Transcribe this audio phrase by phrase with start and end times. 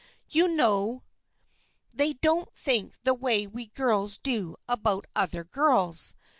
[0.29, 1.03] You know
[1.93, 6.15] they don't think the way we girls do about other girls.